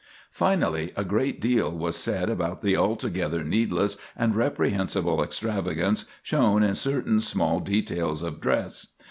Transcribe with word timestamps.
Finally, 0.31 0.91
a 0.95 1.03
great 1.05 1.39
deal 1.39 1.69
was 1.71 1.95
said 1.95 2.27
about 2.27 2.63
the 2.63 2.75
altogether 2.75 3.43
needless 3.43 3.97
and 4.17 4.33
reprehensible 4.33 5.21
extravagance 5.21 6.05
shown 6.23 6.63
in 6.63 6.73
certain 6.73 7.19
small 7.19 7.59
details 7.59 8.23
of 8.23 8.41
dress. 8.41 8.93